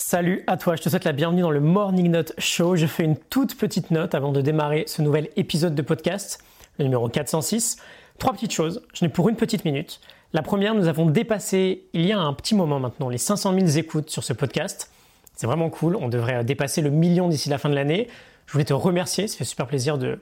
[0.00, 2.76] Salut à toi, je te souhaite la bienvenue dans le Morning Note Show.
[2.76, 6.38] Je fais une toute petite note avant de démarrer ce nouvel épisode de podcast,
[6.78, 7.78] le numéro 406.
[8.16, 10.00] Trois petites choses, je n'ai pour une petite minute.
[10.32, 13.76] La première, nous avons dépassé, il y a un petit moment maintenant, les 500 000
[13.76, 14.92] écoutes sur ce podcast.
[15.34, 18.06] C'est vraiment cool, on devrait dépasser le million d'ici la fin de l'année.
[18.46, 20.20] Je voulais te remercier, ça fait super plaisir de,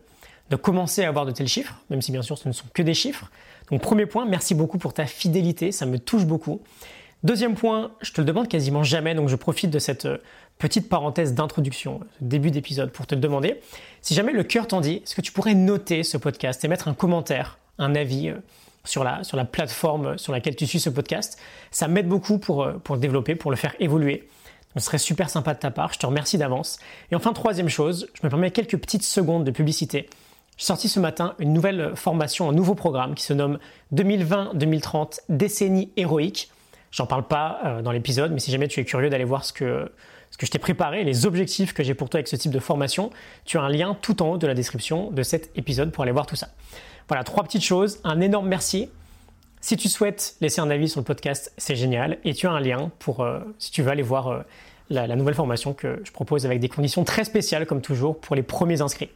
[0.48, 2.80] de commencer à avoir de tels chiffres, même si bien sûr ce ne sont que
[2.80, 3.30] des chiffres.
[3.70, 6.62] Donc premier point, merci beaucoup pour ta fidélité, ça me touche beaucoup.
[7.26, 10.18] Deuxième point, je te le demande quasiment jamais, donc je profite de cette euh,
[10.58, 13.60] petite parenthèse d'introduction, début d'épisode, pour te le demander.
[14.00, 16.86] Si jamais le cœur t'en dit, est-ce que tu pourrais noter ce podcast et mettre
[16.86, 18.36] un commentaire, un avis euh,
[18.84, 21.36] sur la, plateforme sur laquelle tu suis ce podcast?
[21.72, 24.28] Ça m'aide beaucoup pour, euh, pour le développer, pour le faire évoluer.
[24.76, 26.78] Ce serait super sympa de ta part, je te remercie d'avance.
[27.10, 30.08] Et enfin, troisième chose, je me permets quelques petites secondes de publicité.
[30.58, 33.58] J'ai sorti ce matin une nouvelle formation, un nouveau programme qui se nomme
[33.92, 36.52] 2020-2030 décennie héroïque.
[36.90, 39.52] J'en parle pas euh, dans l'épisode, mais si jamais tu es curieux d'aller voir ce
[39.52, 39.90] que,
[40.40, 43.10] je t'ai préparé, les objectifs que j'ai pour toi avec ce type de formation,
[43.44, 46.12] tu as un lien tout en haut de la description de cet épisode pour aller
[46.12, 46.48] voir tout ça.
[47.08, 48.00] Voilà, trois petites choses.
[48.04, 48.88] Un énorme merci.
[49.60, 52.18] Si tu souhaites laisser un avis sur le podcast, c'est génial.
[52.24, 54.42] Et tu as un lien pour, euh, si tu veux aller voir euh,
[54.90, 58.36] la, la nouvelle formation que je propose avec des conditions très spéciales, comme toujours, pour
[58.36, 59.10] les premiers inscrits.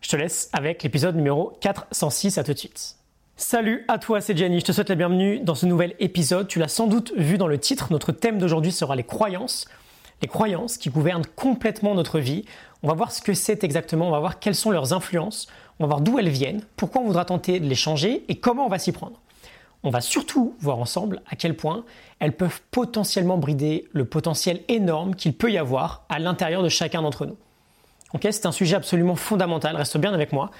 [0.00, 2.38] Je te laisse avec l'épisode numéro 406.
[2.38, 2.96] À tout de suite.
[3.38, 4.60] Salut à toi, c'est Jenny.
[4.60, 6.48] Je te souhaite la bienvenue dans ce nouvel épisode.
[6.48, 7.88] Tu l'as sans doute vu dans le titre.
[7.90, 9.66] Notre thème d'aujourd'hui sera les croyances.
[10.22, 12.46] Les croyances qui gouvernent complètement notre vie.
[12.82, 14.08] On va voir ce que c'est exactement.
[14.08, 15.48] On va voir quelles sont leurs influences.
[15.78, 18.64] On va voir d'où elles viennent, pourquoi on voudra tenter de les changer et comment
[18.64, 19.20] on va s'y prendre.
[19.82, 21.84] On va surtout voir ensemble à quel point
[22.20, 27.02] elles peuvent potentiellement brider le potentiel énorme qu'il peut y avoir à l'intérieur de chacun
[27.02, 27.36] d'entre nous.
[28.14, 29.76] Ok, c'est un sujet absolument fondamental.
[29.76, 30.50] Reste bien avec moi.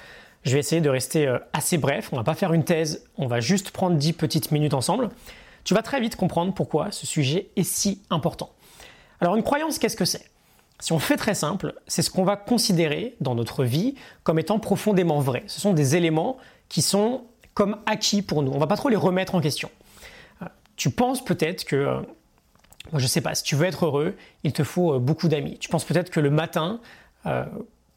[0.43, 2.09] Je vais essayer de rester euh, assez bref.
[2.11, 5.09] On va pas faire une thèse, on va juste prendre 10 petites minutes ensemble.
[5.63, 8.51] Tu vas très vite comprendre pourquoi ce sujet est si important.
[9.19, 10.29] Alors une croyance, qu'est-ce que c'est?
[10.79, 14.59] Si on fait très simple, c'est ce qu'on va considérer dans notre vie comme étant
[14.59, 15.43] profondément vrai.
[15.47, 16.37] Ce sont des éléments
[16.69, 17.23] qui sont
[17.53, 18.51] comme acquis pour nous.
[18.51, 19.71] On va pas trop les remettre en question.
[20.43, 22.01] Euh, tu penses peut-être que euh,
[22.93, 25.57] je sais pas, si tu veux être heureux, il te faut beaucoup d'amis.
[25.57, 26.79] Tu penses peut-être que le matin,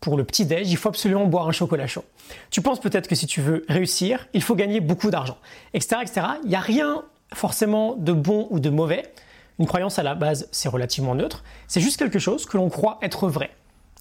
[0.00, 2.04] pour le petit-déj, il faut absolument boire un chocolat chaud.
[2.50, 5.36] Tu penses peut-être que si tu veux réussir, il faut gagner beaucoup d'argent,
[5.74, 6.26] etc., etc.
[6.42, 9.12] Il n'y a rien forcément de bon ou de mauvais.
[9.58, 11.44] Une croyance à la base, c'est relativement neutre.
[11.68, 13.50] C'est juste quelque chose que l'on croit être vrai.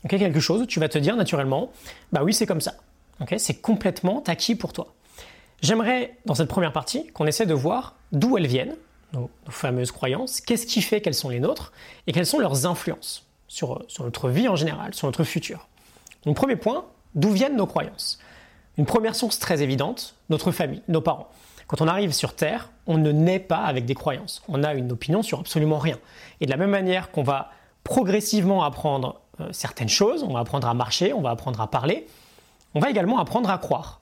[0.07, 1.71] quelque chose tu vas te dire naturellement,
[2.13, 2.75] bah oui, c'est comme ça.
[3.37, 4.93] c'est complètement acquis pour toi.
[5.61, 8.75] J'aimerais, dans cette première partie, qu'on essaie de voir d'où elles viennent,
[9.11, 11.73] nos, fameuses croyances, qu'est-ce qui fait qu'elles sont les nôtres,
[12.07, 15.68] et quelles sont leurs influences sur notre vie en général, sur notre futur.
[16.25, 16.85] Donc premier point,
[17.15, 18.19] d'où viennent nos croyances?
[18.77, 21.29] Une première source très évidente, notre famille, nos parents.
[21.67, 24.41] Quand on arrive sur Terre, on ne naît pas avec des croyances.
[24.47, 25.99] On a une opinion sur absolument rien.
[26.41, 27.51] Et de la même manière qu'on va
[27.83, 32.07] progressivement apprendre euh, certaines choses, on va apprendre à marcher, on va apprendre à parler,
[32.73, 34.01] on va également apprendre à croire.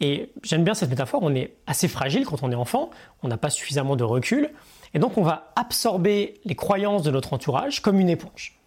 [0.00, 2.90] Et j'aime bien cette métaphore, on est assez fragile quand on est enfant,
[3.22, 4.50] on n'a pas suffisamment de recul,
[4.92, 8.58] et donc on va absorber les croyances de notre entourage comme une éponge.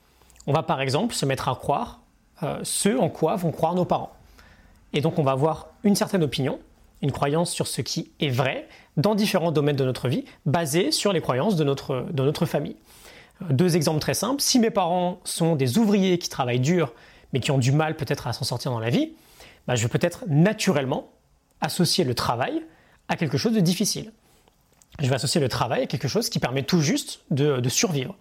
[0.48, 2.00] On va par exemple se mettre à croire
[2.44, 4.13] euh, ce en quoi vont croire nos parents.
[4.94, 6.59] Et donc on va avoir une certaine opinion,
[7.01, 8.67] une croyance sur ce qui est vrai
[8.97, 12.75] dans différents domaines de notre vie, basée sur les croyances de notre, de notre famille.
[13.41, 14.41] Euh, deux exemples très simples.
[14.41, 16.94] Si mes parents sont des ouvriers qui travaillent dur,
[17.33, 19.13] mais qui ont du mal peut-être à s'en sortir dans la vie,
[19.67, 21.11] bah, je vais peut-être naturellement
[21.61, 22.61] associer le travail
[23.07, 24.11] à quelque chose de difficile.
[25.00, 28.16] Je vais associer le travail à quelque chose qui permet tout juste de, de survivre.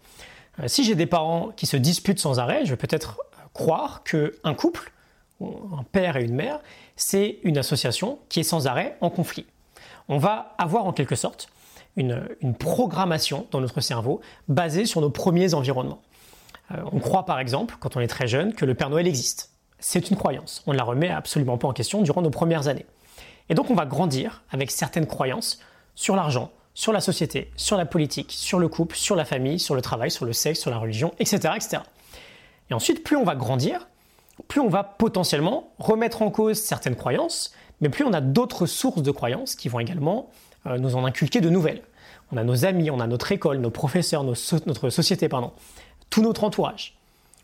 [0.60, 3.18] Euh, si j'ai des parents qui se disputent sans arrêt, je vais peut-être
[3.58, 4.92] croire qu'un couple,
[5.40, 6.60] un père et une mère,
[6.94, 9.46] c'est une association qui est sans arrêt en conflit.
[10.08, 11.48] On va avoir en quelque sorte
[11.96, 12.24] une,
[12.60, 16.00] programmation dans notre cerveau basée sur nos premiers environnements.
[16.70, 19.50] Euh, on croit par exemple, quand on est très jeune, que le Père Noël existe.
[19.80, 20.62] C'est une croyance.
[20.68, 22.86] On ne la remet absolument pas en question durant nos premières années.
[23.48, 25.58] Et donc on va grandir avec certaines croyances
[25.96, 29.74] sur l'argent, sur la société, sur la politique, sur le couple, sur la famille, sur
[29.74, 31.54] le travail, sur le sexe, sur la religion, etc.
[31.56, 31.82] etc.
[32.70, 33.88] Et ensuite, plus on va grandir,
[34.46, 39.02] plus on va potentiellement remettre en cause certaines croyances, mais plus on a d'autres sources
[39.02, 40.30] de croyances qui vont également
[40.66, 41.82] euh, nous en inculquer de nouvelles.
[42.32, 45.52] On a nos amis, on a notre école, nos professeurs, notre société, pardon,
[46.10, 46.98] tout notre entourage.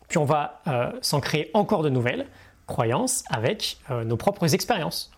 [0.07, 2.27] Puis on va euh, s'en créer encore de nouvelles
[2.67, 5.11] croyances avec euh, nos propres expériences.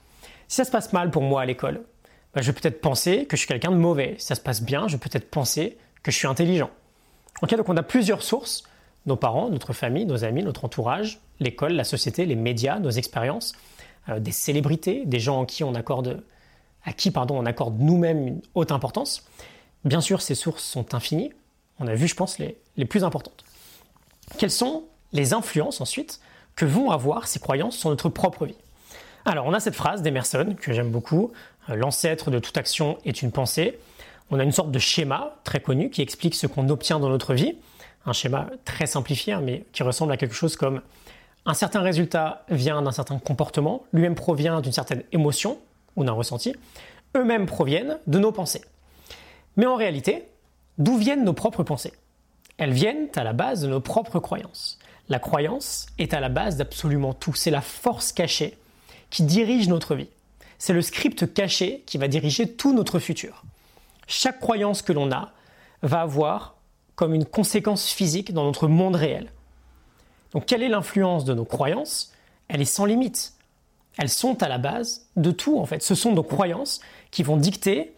[0.48, 1.82] Si ça se passe mal pour moi à l'école,
[2.34, 4.16] bah, je vais peut-être penser que je suis quelqu'un de mauvais.
[4.18, 6.70] Si ça se passe bien, je vais peut-être penser que je suis intelligent.
[7.42, 8.64] Ok, donc on a plusieurs sources
[9.08, 13.54] nos parents, notre famille, nos amis, notre entourage, l'école, la société, les médias, nos expériences,
[14.10, 16.24] euh, des célébrités, des gens qui on accorde,
[16.84, 19.26] à qui pardon, on accorde nous-mêmes une haute importance.
[19.86, 21.32] Bien sûr, ces sources sont infinies.
[21.80, 23.44] On a vu, je pense, les, les plus importantes.
[24.38, 24.84] Quelles sont
[25.14, 26.20] les influences ensuite
[26.56, 28.58] que vont avoir ces croyances sur notre propre vie?
[29.26, 31.32] Alors, on a cette phrase d'Emerson que j'aime beaucoup
[31.70, 33.78] euh, L'ancêtre de toute action est une pensée.
[34.32, 37.34] On a une sorte de schéma très connu qui explique ce qu'on obtient dans notre
[37.34, 37.58] vie.
[38.08, 40.82] Un schéma très simplifié, hein, mais qui ressemble à quelque chose comme
[41.46, 45.60] un certain résultat vient d'un certain comportement, lui-même provient d'une certaine émotion
[45.96, 46.56] ou d'un ressenti,
[47.16, 48.64] eux-mêmes proviennent de nos pensées.
[49.56, 50.28] Mais en réalité,
[50.78, 51.94] d'où viennent nos propres pensées?
[52.58, 54.78] Elles viennent à la base de nos propres croyances.
[55.10, 57.34] La croyance est à la base d'absolument tout.
[57.34, 58.58] C'est la force cachée
[59.10, 60.10] qui dirige notre vie.
[60.60, 63.44] C'est le script caché qui va diriger tout notre futur.
[64.06, 65.32] Chaque croyance que l'on a
[65.82, 66.57] va avoir
[66.98, 69.32] comme une conséquence physique dans notre monde réel.
[70.34, 72.12] Donc quelle est l'influence de nos croyances?
[72.50, 73.34] Elle est sans limite.
[73.98, 75.82] Elles sont à la base de tout en fait.
[75.84, 77.94] Ce sont nos croyances qui vont dicter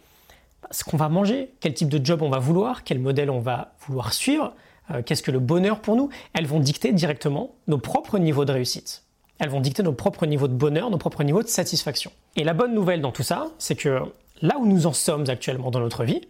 [0.70, 3.72] ce qu'on va manger, quel type de job on va vouloir, quel modèle on va
[3.86, 4.54] vouloir suivre,
[4.90, 6.10] euh, qu'est-ce que le bonheur pour nous.
[6.34, 9.04] Elles vont dicter directement nos propres niveaux de réussite.
[9.38, 12.12] Elles vont dicter nos propres niveaux de bonheur, nos propres niveaux de satisfaction.
[12.36, 14.02] Et la bonne nouvelle dans tout ça, c'est que
[14.42, 16.20] là où nous en sommes actuellement dans notre vie,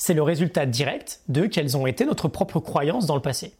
[0.00, 3.52] c'est le résultat direct de quelles ont été notre propre croyances dans le passé.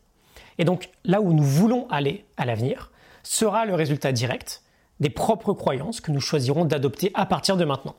[0.57, 2.91] Et donc là où nous voulons aller à l'avenir
[3.23, 4.63] sera le résultat direct
[5.01, 7.95] des propres croyances que nous choisirons d'adopter à partir de maintenant.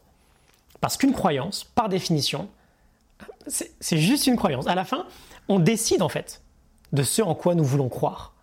[0.80, 2.50] Parce qu'une croyance, par définition,
[3.48, 4.66] c'est juste une croyance.
[4.66, 5.06] À la fin,
[5.48, 6.42] on décide en fait
[6.94, 8.34] de ce en quoi nous voulons croire.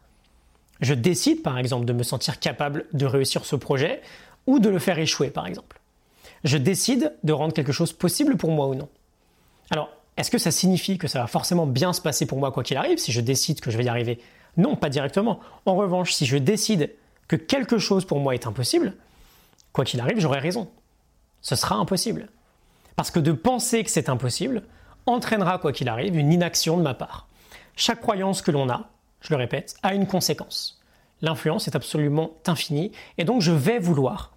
[0.80, 4.00] Je décide par exemple de me sentir capable de réussir ce projet
[4.46, 5.80] ou de le faire échouer par exemple.
[6.44, 8.88] Je décide de rendre quelque chose possible pour moi ou non.
[9.70, 12.62] Alors, est-ce que ça signifie que ça va forcément bien se passer pour moi quoi
[12.62, 14.20] qu'il arrive si je décide que je vais y arriver?
[14.56, 15.40] Non, pas directement.
[15.66, 16.92] En revanche, si je décide
[17.28, 18.94] que quelque chose pour moi est impossible,
[19.72, 20.68] quoi qu'il arrive, j'aurai raison.
[21.42, 22.28] Ce sera impossible.
[22.96, 24.64] Parce que de penser que c'est impossible
[25.06, 27.28] entraînera, quoi qu'il arrive, une inaction de ma part.
[27.76, 30.80] Chaque croyance que l'on a, je le répète, a une conséquence.
[31.22, 34.32] L'influence est absolument infinie et donc je vais vouloir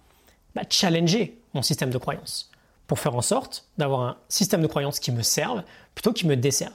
[0.54, 2.51] bah, challenger mon système de croyance
[2.86, 5.62] pour faire en sorte d'avoir un système de croyance qui me serve
[5.94, 6.72] plutôt qu'il me desserve.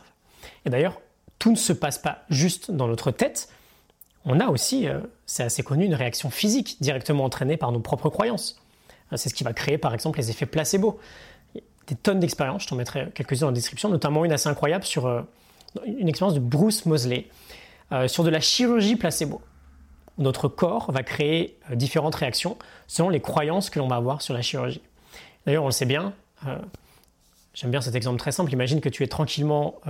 [0.66, 1.00] Et d'ailleurs,
[1.40, 3.50] tout ne se passe pas juste dans notre tête.
[4.26, 8.10] On a aussi, euh, c'est assez connu, une réaction physique directement entraînée par nos propres
[8.10, 8.60] croyances.
[9.14, 11.00] Euh, c'est ce qui va créer par exemple les effets placebo.
[11.88, 15.06] Des tonnes d'expériences, je t'en mettrai quelques-unes dans la description, notamment une assez incroyable sur
[15.06, 15.22] euh,
[15.86, 17.28] une expérience de Bruce Mosley
[18.08, 19.42] sur de la chirurgie placebo.
[20.18, 24.42] Notre corps va créer différentes réactions selon les croyances que l'on va avoir sur la
[24.42, 24.82] chirurgie.
[25.48, 26.14] D'ailleurs, on le sait bien,
[26.46, 26.60] euh,
[27.56, 29.82] j'aime bien cet exemple très simple, imagine que tu es tranquillement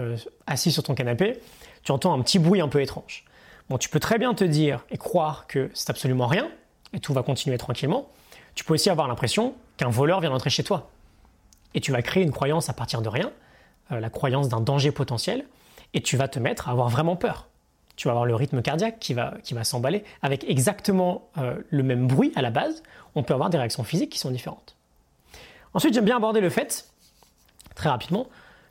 [0.46, 1.42] assis sur ton canapé,
[1.84, 3.26] tu entends un petit bruit un peu étrange.
[3.70, 6.48] Bon, tu peux très bien te dire et croire que c'est absolument rien,
[6.94, 8.08] et tout va continuer tranquillement.
[8.56, 10.90] Tu peux aussi avoir l'impression qu'un voleur vient d'entrer chez toi.
[11.74, 13.32] Et tu vas créer une croyance à partir de rien,
[13.90, 15.46] la croyance d'un danger potentiel,
[15.94, 17.50] et tu vas te mettre à avoir vraiment peur
[17.98, 19.34] tu vas avoir le rythme cardiaque qui va,
[19.64, 20.04] s'emballer.
[20.22, 22.84] Avec exactement euh, le même bruit à la base,
[23.16, 24.77] on peut avoir des réactions physiques qui sont différentes.
[25.78, 26.88] Ensuite, j'aime bien aborder le fait,
[27.76, 28.28] très rapidement,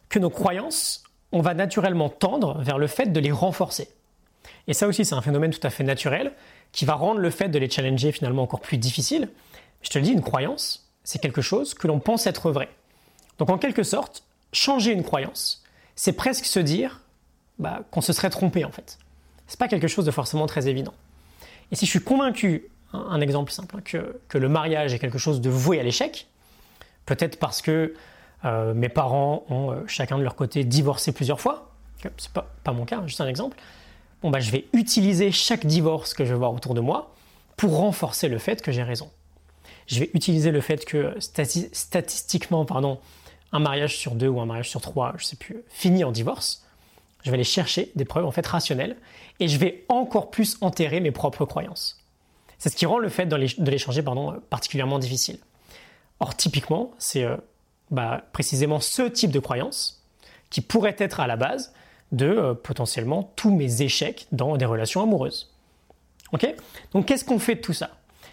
[0.08, 3.88] que nos croyances, on va naturellement tendre vers le fait de les renforcer.
[4.66, 6.32] Et ça aussi, c'est un phénomène tout à fait naturel
[6.72, 9.28] qui va rendre le fait de les challenger finalement encore plus difficile.
[9.82, 12.68] Je te le dis, une croyance, c'est quelque chose que l'on pense être vrai.
[13.38, 15.62] Donc en quelque sorte, changer une croyance,
[15.94, 17.02] c'est presque se dire
[17.60, 18.98] bah, qu'on se serait trompé en fait
[19.46, 20.94] c'est pas quelque chose de forcément très évident.
[21.70, 25.40] Et si je suis convaincu, un exemple simple, que, que le mariage est quelque chose
[25.40, 26.26] de voué à l'échec,
[27.06, 27.94] peut-être parce que
[28.44, 31.70] euh, mes parents ont euh, chacun de leur côté divorcé plusieurs fois,
[32.18, 33.56] c'est pas, pas mon cas, juste un exemple,
[34.22, 37.14] bon bah je vais utiliser chaque divorce que je vais voir autour de moi
[37.56, 39.10] pour renforcer le fait que j'ai raison.
[39.86, 42.98] Je vais utiliser le fait que statistiquement, pardon,
[43.52, 46.66] un mariage sur deux ou un mariage sur trois, je sais plus, finit en divorce
[47.26, 48.96] je vais aller chercher des preuves en fait rationnelles
[49.40, 52.00] et je vais encore plus enterrer mes propres croyances.
[52.58, 55.38] C'est ce qui rend le fait de les changer pardon, particulièrement difficile.
[56.20, 57.36] Or, typiquement, c'est euh,
[57.90, 60.02] bah, précisément ce type de croyance
[60.50, 61.72] qui pourrait être à la base
[62.12, 65.52] de euh, potentiellement tous mes échecs dans des relations amoureuses.
[66.32, 66.46] Ok?
[66.92, 67.90] Donc, qu'est-ce qu'on fait de tout ça?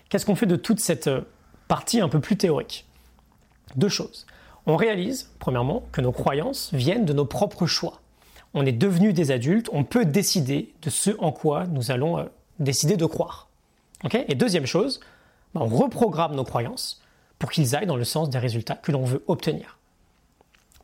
[0.09, 1.21] Qu'est-ce qu'on fait de toute cette euh,
[1.67, 2.85] partie un peu plus théorique?
[3.75, 4.25] Deux choses.
[4.65, 7.99] On réalise, premièrement, que nos croyances viennent de nos propres choix
[8.53, 12.27] on est devenu des adultes, on peut décider de ce en quoi nous allons
[12.59, 13.49] décider de croire.
[14.13, 14.99] et deuxième chose,
[15.53, 17.01] bah, on reprogramme nos croyances
[17.43, 19.77] pour qu'ils aillent dans le sens des résultats que l'on veut obtenir.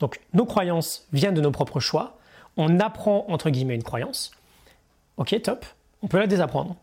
[0.01, 2.17] Donc nos croyances viennent de nos propres choix,
[2.57, 4.31] on apprend entre guillemets une croyance,
[5.15, 5.65] ok top,
[6.01, 6.75] on peut la désapprendre.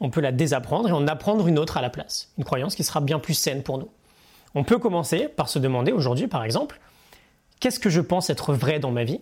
[0.00, 2.82] On peut la désapprendre et en apprendre une autre à la place, une croyance qui
[2.82, 3.90] sera bien plus saine pour nous.
[4.54, 6.80] On peut commencer par se demander aujourd'hui par exemple,
[7.60, 9.20] qu'est-ce que je pense être vrai dans ma vie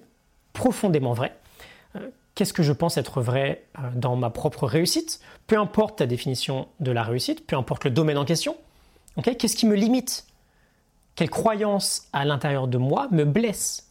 [0.53, 1.37] profondément vrai?
[1.97, 5.19] Euh, qu'est-ce que je pense être vrai euh, dans ma propre réussite?
[5.49, 8.57] Peu importe ta définition de la réussite, peu importe le domaine en question.
[9.23, 10.27] Qu'est-ce qui me limite?
[11.15, 13.91] Quelle croyance à l'intérieur de moi me blesse?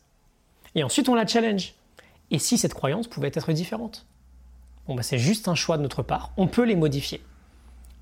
[0.76, 1.74] Et ensuite, on la challenge.
[2.32, 4.06] Et si cette croyance pouvait être différente?
[4.88, 6.32] Bon, bah, c'est juste un choix de notre part.
[6.38, 7.22] On peut les modifier.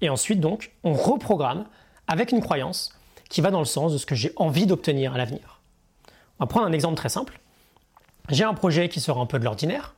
[0.02, 1.66] Et ensuite, donc, on reprogramme
[2.08, 2.94] avec une croyance
[3.30, 5.62] qui va dans le sens de ce que j'ai envie d'obtenir à l'avenir.
[6.40, 7.40] On va prendre un exemple très simple.
[8.30, 9.96] J'ai un projet qui sort un peu de l'ordinaire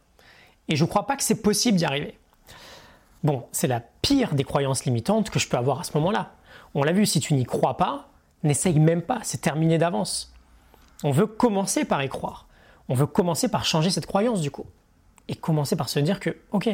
[0.69, 2.17] et je ne crois pas que c'est possible d'y arriver.
[3.23, 6.33] Bon, c'est la pire des croyances limitantes que je peux avoir à ce moment-là.
[6.73, 8.09] On l'a vu, si tu n'y crois pas,
[8.43, 10.33] n'essaye même pas, c'est terminé d'avance.
[11.03, 12.47] On veut commencer par y croire.
[12.89, 14.65] On veut commencer par changer cette croyance du coup.
[15.27, 16.69] Et commencer par se dire que, ok,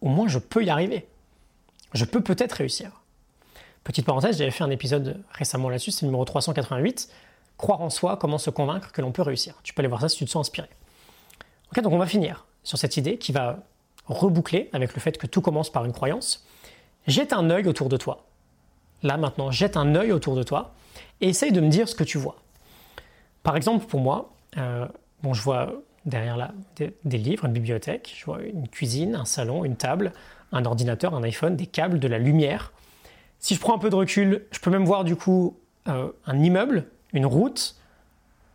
[0.00, 1.08] au moins je peux y arriver.
[1.94, 3.02] Je peux peut-être réussir.
[3.84, 7.08] Petite parenthèse, j'avais fait un épisode récemment là-dessus, c'est le numéro 388.
[7.56, 9.54] Croire en soi, comment se convaincre que l'on peut réussir.
[9.62, 10.68] Tu peux aller voir ça si tu te sens inspiré.
[11.70, 13.58] Ok, donc on va finir sur cette idée qui va
[14.06, 16.46] reboucler avec le fait que tout commence par une croyance.
[17.06, 18.26] Jette un œil autour de toi.
[19.02, 20.74] Là maintenant, jette un œil autour de toi
[21.20, 22.36] et essaye de me dire ce que tu vois.
[23.42, 24.86] Par exemple, pour moi, euh,
[25.22, 25.72] bon, je vois
[26.04, 30.12] derrière là des, livres, une bibliothèque, je vois une cuisine, un salon, une table,
[30.52, 32.72] un ordinateur, un iPhone, des câbles, de la lumière,
[33.42, 36.38] si je prends un peu de recul, je peux même voir du coup euh, un
[36.38, 37.74] immeuble, une route,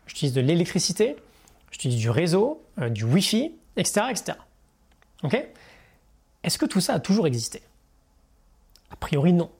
[0.07, 1.17] j'utilise de l'électricité,
[1.71, 4.05] j'utilise du réseau, euh, du Wi-Fi, etc.
[4.09, 4.37] etc.
[6.43, 7.61] Est-ce que tout ça a toujours existé?
[8.89, 9.51] A priori non.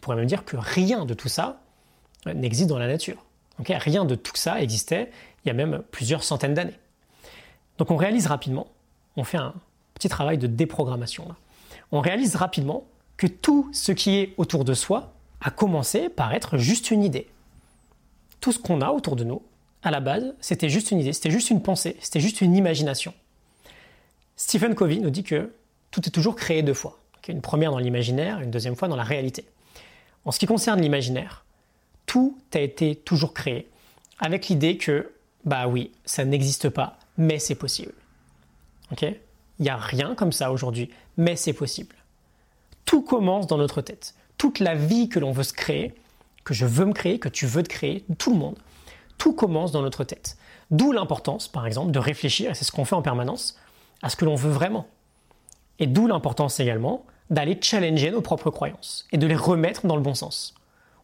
[0.00, 1.60] On pourrait même dire que rien de tout ça
[2.24, 3.22] n'existe dans la nature.
[3.58, 5.10] Rien de tout ça existait
[5.44, 6.78] il y a même plusieurs centaines d'années.
[7.76, 8.68] Donc on réalise rapidement,
[9.16, 9.52] on fait un
[9.92, 11.28] petit travail de déprogrammation.
[11.28, 11.36] Là.
[11.92, 12.84] On réalise rapidement
[13.18, 17.28] que tout ce qui est autour de soi a commencé par être juste une idée.
[18.40, 19.42] Tout ce qu'on a autour de nous,
[19.82, 23.12] à la base, c'était juste une idée, c'était juste une pensée, c'était juste une imagination.
[24.36, 25.52] Stephen Covey nous dit que
[25.90, 26.98] tout est toujours créé deux fois.
[27.28, 29.44] Une première dans l'imaginaire, une deuxième fois dans la réalité.
[30.24, 31.44] En ce qui concerne l'imaginaire,
[32.06, 33.68] tout a été toujours créé
[34.18, 35.12] avec l'idée que,
[35.44, 37.94] bah oui, ça n'existe pas, mais c'est possible.
[38.92, 39.02] Ok?
[39.02, 41.94] Il n'y a rien comme ça aujourd'hui, mais c'est possible.
[42.84, 44.14] Tout commence dans notre tête.
[44.38, 45.94] Toute la vie que l'on veut se créer,
[46.44, 48.58] que je veux me créer, que tu veux te créer, tout le monde,
[49.18, 50.36] tout commence dans notre tête.
[50.70, 53.58] D'où l'importance, par exemple, de réfléchir, et c'est ce qu'on fait en permanence,
[54.02, 54.86] à ce que l'on veut vraiment.
[55.78, 60.02] Et d'où l'importance également d'aller challenger nos propres croyances et de les remettre dans le
[60.02, 60.54] bon sens.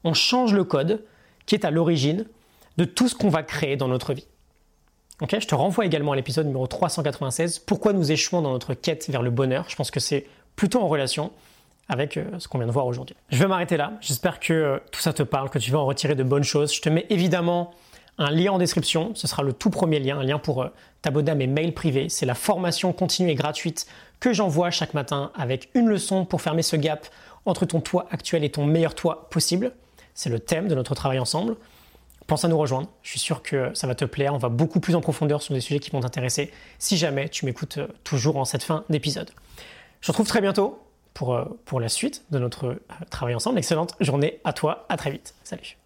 [0.04, 1.04] On change le code
[1.46, 2.26] qui est à l'origine
[2.76, 4.26] de tout ce qu'on va créer dans notre vie.
[5.22, 9.08] Ok, je te renvoie également à l'épisode numéro 396, pourquoi nous échouons dans notre quête
[9.08, 9.64] vers le bonheur.
[9.68, 11.32] Je pense que c'est plutôt en relation
[11.88, 13.16] avec euh, ce qu'on vient de voir aujourd'hui.
[13.30, 13.92] Je vais m'arrêter là.
[14.00, 16.74] J'espère que euh, tout ça te parle, que tu vas en retirer de bonnes choses.
[16.74, 17.70] Je te mets évidemment
[18.18, 19.12] un lien en description.
[19.14, 20.68] Ce sera le tout premier lien, un lien pour euh,
[21.02, 22.08] t'abonner à mes mails privés.
[22.08, 23.86] C'est la formation continue et gratuite
[24.20, 27.06] que j'envoie chaque matin avec une leçon pour fermer ce gap
[27.44, 29.72] entre ton toit actuel et ton meilleur toit possible.
[30.14, 31.56] C'est le thème de notre travail ensemble.
[32.26, 32.88] Pense à nous rejoindre.
[33.02, 34.34] Je suis sûr que ça va te plaire.
[34.34, 37.44] On va beaucoup plus en profondeur sur des sujets qui vont t'intéresser si jamais tu
[37.44, 39.30] m'écoutes toujours en cette fin d'épisode.
[40.00, 40.80] Je te retrouve très bientôt
[41.14, 41.44] pour, euh,
[41.80, 43.58] la suite de notre euh, travail ensemble.
[43.58, 45.34] Excellente journée à toi, à très vite.
[45.44, 45.85] Salut.